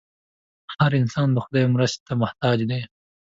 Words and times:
هر 0.75 0.91
انسان 1.01 1.27
د 1.33 1.37
خدای 1.45 1.65
مرستې 1.73 2.01
ته 2.07 2.13
محتاج 2.21 2.57
دی. 2.69 2.81